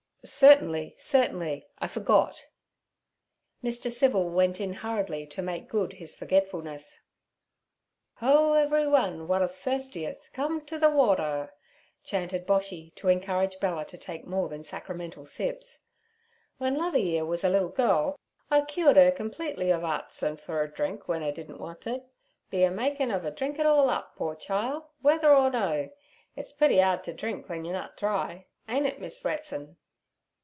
[0.23, 2.45] 'Certainly, certainly; I forgot.'
[3.63, 3.91] Mr.
[3.91, 7.01] Civil went in hurriedly to make good his forgetfulness.
[8.17, 11.55] '"Ho, everyone w'at thurstieth, come to ther water,"'
[12.03, 15.85] chanted Boshy, to encourage Bella to take more than sacramental sips.
[16.59, 18.15] 'W'en Lovey 'ere wus a liddle girl
[18.51, 22.05] I cured 'er completely ov a arstin' fer a drink w'en 'er didn' wunt it,
[22.51, 25.89] be a makin' ov 'er drink it all up—poor chile!—w'ether or no.
[26.35, 28.45] It's putty 'ard t' drink w'en yer nut dry.
[28.69, 29.77] Ain't it, Miss Wetson?'